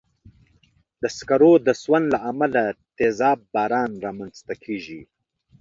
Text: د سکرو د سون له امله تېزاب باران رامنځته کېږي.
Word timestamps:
د 1.01 1.03
سکرو 1.17 1.53
د 1.67 1.69
سون 1.81 2.03
له 2.13 2.19
امله 2.31 2.63
تېزاب 2.97 3.39
باران 3.53 3.91
رامنځته 4.05 4.53
کېږي. 4.63 5.01